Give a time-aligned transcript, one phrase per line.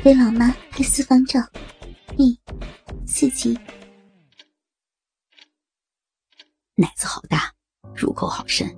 [0.00, 1.40] 给老妈拍私房照，
[2.16, 2.38] 第
[3.04, 3.58] 四集。
[6.76, 7.52] 奶子好大，
[7.96, 8.72] 入口好深，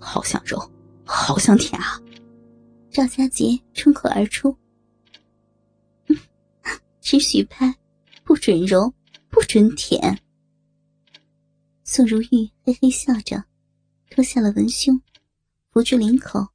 [0.00, 0.58] 好想揉，
[1.04, 2.00] 好想舔啊！
[2.90, 4.56] 赵佳杰冲口而出
[7.02, 7.74] ：“只许拍，
[8.24, 8.92] 不准揉，
[9.28, 10.18] 不准舔。”
[11.84, 13.44] 宋如玉嘿嘿笑着，
[14.10, 14.98] 脱下了文胸，
[15.70, 16.48] 扶住领口，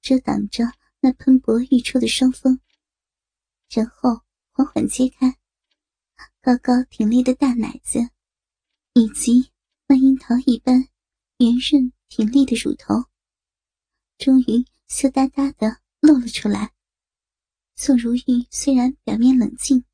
[0.00, 0.64] 遮挡着
[1.00, 2.58] 那喷薄欲出的双峰，
[3.70, 4.22] 然后
[4.52, 5.36] 缓缓揭开
[6.40, 7.98] 高高挺立的大奶子，
[8.94, 9.50] 以及
[9.86, 10.88] 那樱桃一般
[11.38, 12.94] 圆润挺立的乳头，
[14.16, 16.72] 终于羞答答的露了出来。
[17.76, 19.84] 宋如玉虽然表面冷静，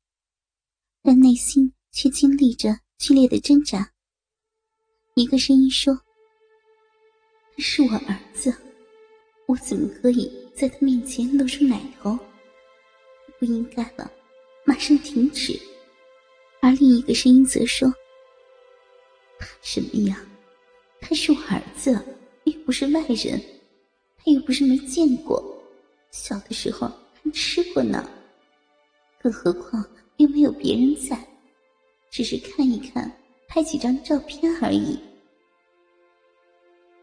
[1.03, 3.91] 但内心却经历着剧烈的挣扎。
[5.15, 5.95] 一个声音说
[7.55, 8.55] ：“他是我儿子，
[9.47, 12.17] 我怎么可以在他面前露出奶头？
[13.39, 14.11] 不应该了，
[14.63, 15.59] 马上停止。”
[16.61, 17.87] 而另一个声音则说
[19.39, 20.25] ：“怕什么呀？
[20.99, 21.91] 他是我儿子，
[22.45, 23.41] 又不是外人，
[24.17, 25.43] 他又不是没见过，
[26.11, 26.87] 小的时候
[27.21, 28.09] 还吃过呢。
[29.21, 29.85] 更何况
[30.17, 31.17] 又没有别人在，
[32.09, 33.11] 只是看一看。”
[33.47, 34.99] 拍几张照片而已，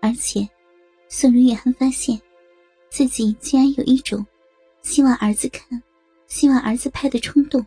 [0.01, 0.47] 而且
[1.09, 2.21] 宋如月还发现，
[2.91, 4.27] 自己竟然有一种
[4.83, 5.83] 希望儿子看、
[6.33, 7.65] 希望儿子拍的冲动。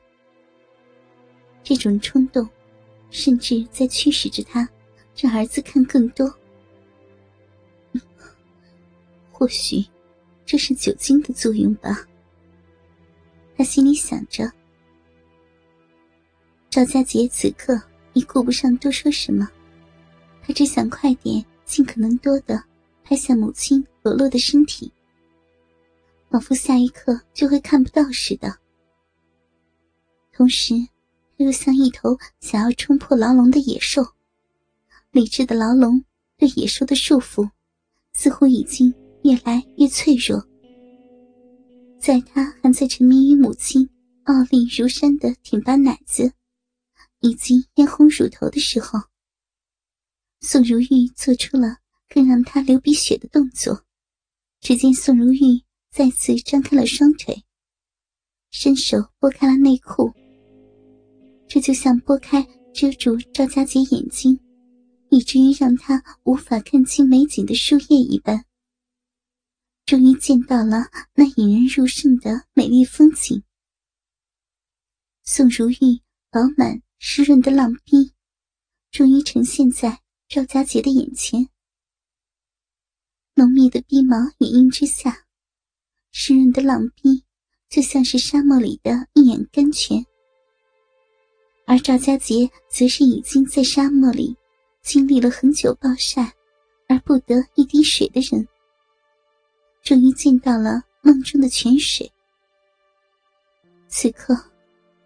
[1.64, 2.50] 这种冲动，
[3.12, 4.68] 甚至在驱使着他
[5.16, 6.36] 让儿子看更多。
[9.32, 9.86] 或许
[10.48, 12.08] 这是酒精的作用吧，
[13.56, 14.52] 他心里想着。
[16.72, 17.80] 赵家杰此刻。
[18.14, 19.46] 已顾不上多说什么，
[20.42, 22.64] 他只想快点、尽可能多的
[23.04, 24.90] 拍下母亲裸露的身体，
[26.30, 28.58] 仿佛下一刻就会看不到似的。
[30.32, 30.74] 同时，
[31.38, 34.06] 他又像一头想要冲破牢笼的野兽，
[35.12, 36.04] 理智的牢笼
[36.38, 37.50] 对野兽的束缚，
[38.14, 38.94] 似乎已经
[39.24, 40.46] 越来越脆弱。
[42.00, 43.90] 在他还在沉迷于母亲
[44.24, 46.32] 傲立如山的挺拔奶子。
[47.22, 49.00] 以及嫣红乳头的时候，
[50.42, 51.78] 宋如玉做出了
[52.08, 53.84] 更让他流鼻血的动作。
[54.60, 55.64] 只见宋如玉
[55.96, 57.42] 再次张开了双腿，
[58.52, 60.12] 伸手拨开了内裤。
[61.48, 64.38] 这就像拨开遮住赵家杰眼睛，
[65.10, 68.44] 以至于让他无法看清美景的树叶一般。
[69.86, 73.42] 终于见到了那引人入胜的美丽风景。
[75.24, 76.82] 宋如玉饱满。
[76.98, 78.14] 湿润的浪逼，
[78.90, 81.50] 终于呈现在赵家杰的眼前。
[83.36, 85.25] 浓密的鼻毛掩映之下，
[86.18, 87.22] 湿润的浪壁
[87.68, 90.02] 就像是沙漠里的一眼甘泉。
[91.68, 94.34] 而赵家杰则是已经在沙漠里
[94.82, 96.34] 经历了很久暴晒
[96.88, 98.48] 而不得一滴水的人，
[99.84, 102.10] 终于见到了梦中的泉水。
[103.90, 104.34] 此刻，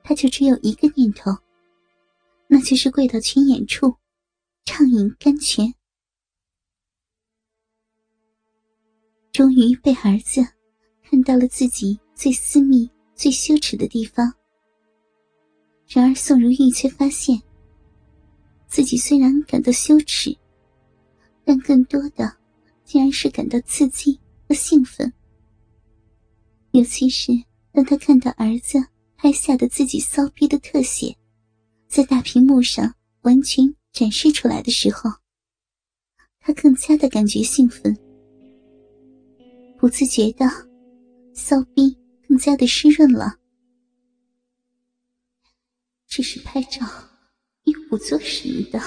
[0.04, 1.32] 他就只有一个念头。
[2.46, 3.96] 那就是跪到泉眼处，
[4.64, 5.74] 畅饮甘泉。
[9.32, 10.46] 终于被儿子
[11.10, 14.32] 看到了自己最私密、最羞耻的地方。
[15.88, 17.42] 然而宋如玉却发现，
[18.68, 20.38] 自己虽然感到羞耻，
[21.44, 22.32] 但更多的
[22.86, 25.12] 竟然是感到刺激和兴奋。
[26.74, 27.32] 尤其是
[27.72, 28.78] 当他看到儿子
[29.18, 31.16] 拍下的自己骚逼的特写。
[31.88, 35.10] 在大屏幕上完全展示出来的时候，
[36.40, 37.98] 他更加的感觉兴奋，
[39.76, 40.46] 不自觉的
[41.34, 41.98] 骚逼
[42.28, 43.38] 更加的湿润了。
[46.08, 46.86] 只是拍照，
[47.64, 48.80] 又不做什么的。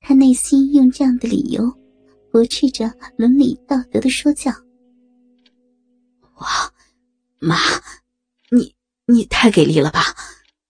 [0.00, 1.70] 他内心用这样的理由
[2.30, 4.50] 驳斥着伦理道德的说教。
[6.36, 6.72] 哇，
[7.38, 7.56] 妈，
[8.50, 8.74] 你
[9.06, 10.00] 你太给力了吧！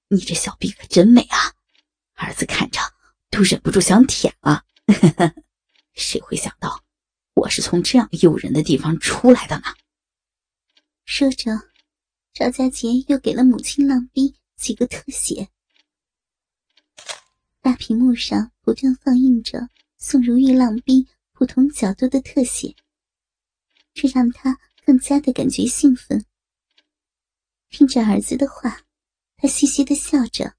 [0.08, 1.38] 你这小臂可真美啊，
[2.14, 2.80] 儿子看着
[3.30, 4.64] 都忍不住想舔了。
[5.94, 6.81] 谁会想到
[7.42, 9.64] 我是从这样诱人的地方出来的呢？
[11.04, 11.50] 说着，
[12.32, 15.48] 赵家杰又给了母亲浪逼几个特写。
[17.60, 19.68] 大屏幕上不断放映着
[19.98, 22.76] 宋如玉浪逼不同角度的特写，
[23.92, 24.56] 这让他
[24.86, 26.24] 更加的感觉兴奋。
[27.70, 28.82] 听着儿子的话。
[29.36, 30.54] 他嘻嘻的笑着，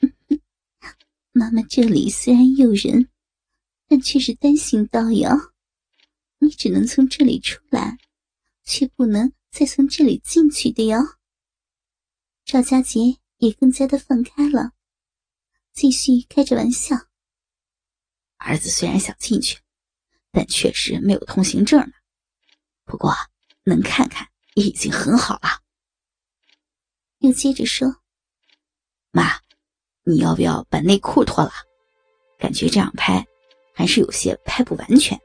[1.32, 3.08] 妈妈这里虽然诱人，
[3.88, 5.53] 但却是单行道哟。
[6.44, 7.96] 你只能从这里出来，
[8.64, 10.98] 却不能再从这里进去的哟。
[12.44, 13.00] 赵家杰
[13.38, 14.72] 也更加的放开了，
[15.72, 16.94] 继续开着玩笑。
[18.36, 19.58] 儿子虽然想进去，
[20.32, 21.92] 但确实没有通行证呢。
[22.84, 23.14] 不过
[23.62, 25.62] 能看看也已经很好了。
[27.20, 28.02] 又接着说
[29.12, 29.40] ：“妈，
[30.02, 31.52] 你要不要把内裤脱了？
[32.38, 33.26] 感觉这样拍
[33.74, 35.18] 还是有些拍不完全。”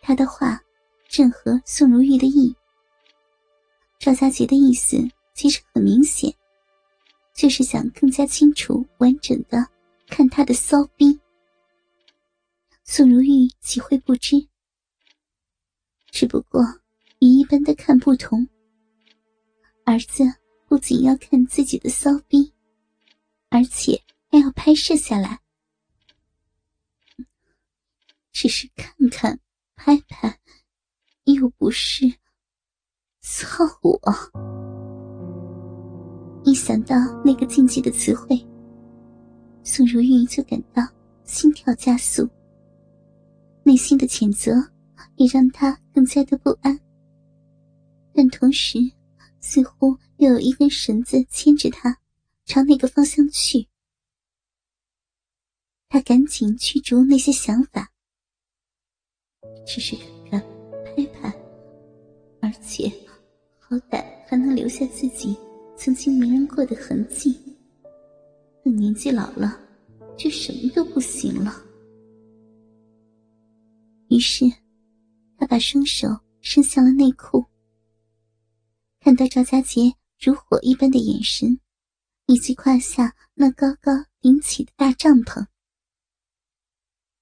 [0.00, 0.60] 他的话
[1.08, 2.54] 正合宋如玉的意。
[3.98, 4.96] 赵家杰的意思
[5.34, 6.34] 其实很明显，
[7.34, 9.66] 就是想更加清楚、完整的
[10.08, 11.18] 看他的骚逼。
[12.84, 14.48] 宋如玉岂会不知？
[16.10, 16.62] 只不过
[17.20, 18.48] 与一般的看不同。
[19.84, 20.24] 儿子
[20.66, 22.52] 不仅要看自己的骚逼，
[23.48, 24.00] 而且
[24.30, 25.40] 还要拍摄下来。
[28.32, 29.38] 只是看看、
[29.82, 30.38] 拍拍，
[31.24, 32.04] 又不是
[33.22, 33.98] 操我。
[36.44, 38.38] 一想到那个禁忌的词汇，
[39.64, 40.82] 宋如玉就感到
[41.24, 42.28] 心跳加速，
[43.62, 44.52] 内心的谴责
[45.16, 46.78] 也让他更加的不安，
[48.12, 48.78] 但同时。
[49.42, 51.96] 似乎又有一根绳子牵着他，
[52.44, 53.66] 朝那个方向去。
[55.88, 57.90] 他赶紧驱逐那些想法，
[59.66, 60.40] 只是看看、
[60.84, 61.28] 拍拍，
[62.40, 62.90] 而且
[63.58, 65.36] 好歹还能留下自己
[65.76, 67.38] 曾经迷人过的痕迹。
[68.62, 69.58] 等年纪老了，
[70.16, 71.64] 就什么都不行了。
[74.08, 74.44] 于是，
[75.38, 76.08] 他把双手
[76.40, 77.44] 伸向了内裤。
[79.00, 81.58] 看到赵家杰如火一般的眼神，
[82.26, 85.46] 以及胯下那高高顶起的大帐篷，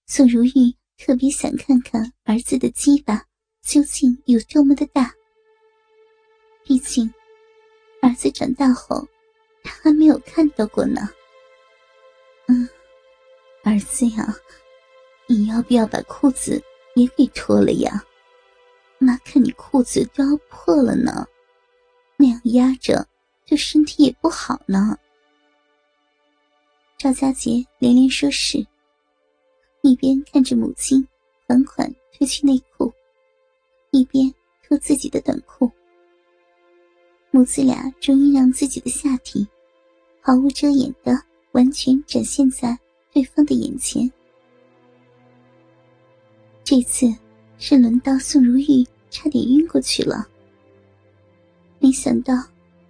[0.07, 3.25] 宋如玉特别想看看儿子的鸡巴
[3.63, 5.15] 究竟有多么的大。
[6.65, 7.11] 毕竟，
[8.03, 9.07] 儿子长大后，
[9.63, 11.09] 他还没有看到过呢。
[12.49, 12.69] 嗯，
[13.63, 14.35] 儿子呀，
[15.27, 16.63] 你要不要把裤子
[16.95, 18.05] 也给脱了呀？
[18.99, 21.25] 妈看你裤子都要破了呢。
[22.17, 23.07] 那样压着，
[23.47, 24.99] 对身体也不好呢。
[26.99, 28.67] 赵家杰连连说是，
[29.83, 31.07] 一边看着母亲
[31.47, 32.93] 缓缓褪去内裤，
[33.91, 34.33] 一边
[34.67, 35.71] 脱自己的短裤。
[37.31, 39.47] 母子俩终于让自己的下体
[40.21, 41.13] 毫无遮掩的
[41.53, 42.77] 完全展现在
[43.13, 44.11] 对方的眼前。
[46.65, 47.07] 这次
[47.59, 50.27] 是轮到宋如玉差点晕过去了。
[51.79, 52.35] 没想到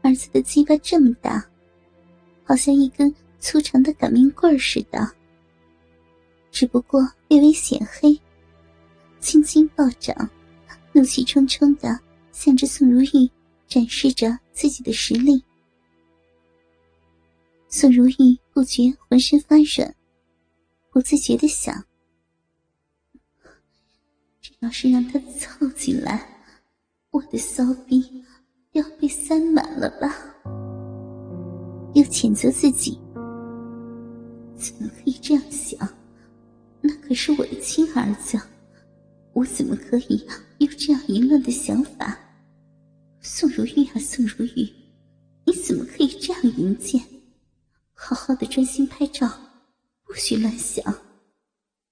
[0.03, 1.45] 儿子的鸡巴这么大，
[2.45, 5.18] 好像一根粗长的擀面棍似的。
[6.51, 8.21] 只不过略微显黑，
[9.21, 10.29] 青筋暴涨，
[10.93, 11.99] 怒气冲冲的
[12.33, 13.31] 向着宋如玉
[13.67, 15.45] 展示着自己的实力。
[17.69, 19.95] 宋如玉不觉浑身发软，
[20.91, 21.85] 不自觉的想：
[24.41, 26.27] 这要是让他凑进来，
[27.11, 28.25] 我的骚逼！
[28.73, 30.15] 要被塞满了吧？
[31.95, 33.01] 又谴责自己，
[34.57, 35.79] 怎么可以这样想？
[37.99, 38.41] 儿子，
[39.33, 40.25] 我怎么可以
[40.59, 42.17] 有这样淫乱的想法？
[43.21, 44.71] 宋如玉啊，宋如玉，
[45.45, 47.03] 你怎么可以这样淫贱？
[47.93, 49.29] 好好的专心拍照，
[50.07, 51.08] 不许乱想。